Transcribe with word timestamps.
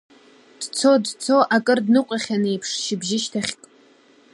Дцо, 0.61 0.91
дцо, 1.03 1.37
акыр 1.55 1.79
дныҟәахьан 1.85 2.43
еиԥш, 2.49 2.69
шьыбжьышьҭахьк… 2.83 3.61